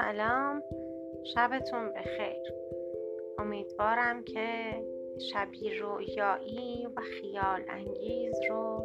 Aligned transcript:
سلام. 0.00 0.62
شبتون 1.34 1.92
بخیر. 1.92 2.52
امیدوارم 3.38 4.24
که 4.24 4.46
شبی 5.32 5.78
رویایی 5.78 6.86
و 6.96 7.00
خیال 7.00 7.64
انگیز 7.68 8.34
رو 8.50 8.77